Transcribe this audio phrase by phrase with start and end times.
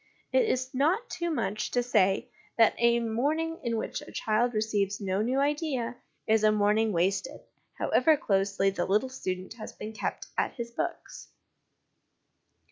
[0.33, 4.99] It is not too much to say that a morning in which a child receives
[4.99, 7.41] no new idea is a morning wasted,
[7.77, 11.27] however closely the little student has been kept at his books.